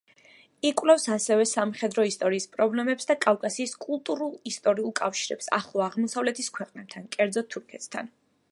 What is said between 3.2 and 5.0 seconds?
კავკასიის კულტურულ-ისტორიულ